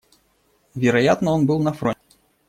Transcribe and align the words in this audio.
Вероятно, 0.73 1.29
он 1.31 1.45
был 1.45 1.59
на 1.61 1.73
фронте. 1.73 1.99